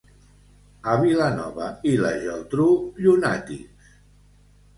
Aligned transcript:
A 0.93 0.95
Vilanova 1.03 1.67
i 1.89 1.91
la 2.05 2.15
Geltrú, 2.25 2.67
llunàtics. 3.05 3.87